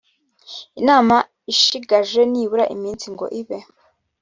inama 0.79 1.15
ishigaje 1.53 2.21
nibura 2.31 2.65
iminsi 2.75 3.05
ngo 3.13 3.25
ibe 3.39 3.57